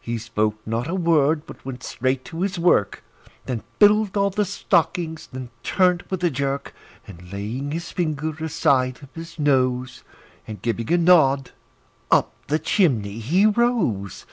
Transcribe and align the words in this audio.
He 0.00 0.18
spoke 0.18 0.64
not 0.64 0.86
a 0.86 0.94
word, 0.94 1.46
but 1.48 1.64
went 1.64 1.82
straight 1.82 2.24
to 2.26 2.42
his 2.42 2.60
work, 2.60 3.02
And 3.44 3.64
filled 3.80 4.16
all 4.16 4.30
the 4.30 4.44
stockings; 4.44 5.28
then 5.32 5.50
turned 5.64 6.04
with 6.08 6.22
a 6.22 6.30
jerk, 6.30 6.72
And 7.08 7.32
laying 7.32 7.72
his 7.72 7.90
finger 7.90 8.30
aside 8.44 9.00
of 9.02 9.12
his 9.16 9.36
nose, 9.36 10.04
And 10.46 10.62
giving 10.62 10.92
a 10.92 10.96
nod, 10.96 11.50
up 12.08 12.32
the 12.46 12.60
chimney 12.60 13.18
he 13.18 13.46
rose. 13.46 14.26